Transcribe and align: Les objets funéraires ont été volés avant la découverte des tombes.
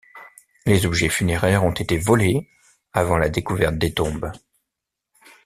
Les 0.65 0.87
objets 0.87 1.09
funéraires 1.09 1.63
ont 1.63 1.69
été 1.75 1.95
volés 1.97 2.49
avant 2.91 3.19
la 3.19 3.29
découverte 3.29 3.75
des 3.77 3.93
tombes. 3.93 4.31